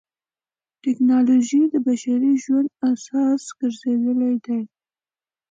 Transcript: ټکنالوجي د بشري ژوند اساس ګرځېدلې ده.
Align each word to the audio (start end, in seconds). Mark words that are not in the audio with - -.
ټکنالوجي 0.83 1.61
د 1.73 1.75
بشري 1.87 2.33
ژوند 2.43 2.69
اساس 2.91 3.43
ګرځېدلې 3.59 4.33
ده. 4.45 4.57